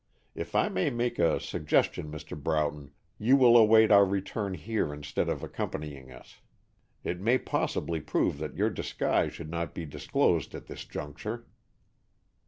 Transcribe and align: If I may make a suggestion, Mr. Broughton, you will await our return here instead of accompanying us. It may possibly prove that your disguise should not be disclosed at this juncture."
If 0.33 0.55
I 0.55 0.67
may 0.67 0.89
make 0.89 1.19
a 1.19 1.39
suggestion, 1.39 2.11
Mr. 2.11 2.35
Broughton, 2.35 2.89
you 3.19 3.37
will 3.37 3.55
await 3.55 3.91
our 3.91 4.03
return 4.03 4.55
here 4.55 4.91
instead 4.91 5.29
of 5.29 5.43
accompanying 5.43 6.11
us. 6.11 6.39
It 7.03 7.21
may 7.21 7.37
possibly 7.37 7.99
prove 8.01 8.39
that 8.39 8.55
your 8.57 8.71
disguise 8.71 9.33
should 9.35 9.51
not 9.51 9.75
be 9.75 9.85
disclosed 9.85 10.55
at 10.55 10.65
this 10.65 10.85
juncture." 10.85 11.45